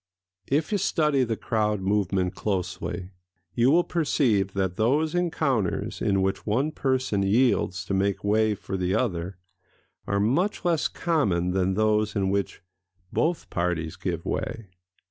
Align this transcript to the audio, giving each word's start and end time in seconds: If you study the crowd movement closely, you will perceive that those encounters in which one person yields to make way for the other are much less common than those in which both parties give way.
If 0.47 0.71
you 0.71 0.79
study 0.79 1.23
the 1.23 1.37
crowd 1.37 1.79
movement 1.81 2.33
closely, 2.33 3.11
you 3.53 3.69
will 3.69 3.83
perceive 3.83 4.53
that 4.53 4.75
those 4.75 5.13
encounters 5.13 6.01
in 6.01 6.23
which 6.23 6.43
one 6.47 6.71
person 6.71 7.21
yields 7.21 7.85
to 7.85 7.93
make 7.93 8.23
way 8.23 8.55
for 8.55 8.77
the 8.77 8.95
other 8.95 9.37
are 10.07 10.19
much 10.19 10.65
less 10.65 10.87
common 10.87 11.51
than 11.51 11.75
those 11.75 12.15
in 12.15 12.31
which 12.31 12.63
both 13.13 13.51
parties 13.51 13.95
give 13.95 14.25
way. 14.25 14.69